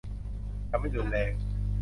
[0.69, 1.31] จะไม่รุนแรง